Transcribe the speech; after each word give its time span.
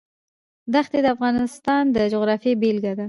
ښتې 0.85 0.99
د 1.03 1.07
افغانستان 1.15 1.83
د 1.95 1.97
جغرافیې 2.13 2.53
بېلګه 2.61 2.91
ده. 2.97 2.99